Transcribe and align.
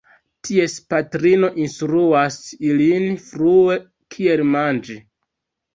Ties 0.47 0.77
patrino 0.93 1.51
instruas 1.65 2.41
ilin 2.71 3.07
frue 3.29 3.79
kiel 4.17 4.47
manĝi. 4.59 4.99